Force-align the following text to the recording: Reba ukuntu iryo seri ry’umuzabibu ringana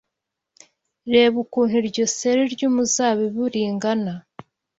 Reba 1.13 1.35
ukuntu 1.43 1.73
iryo 1.81 2.05
seri 2.15 2.41
ry’umuzabibu 2.53 3.41
ringana 3.53 4.13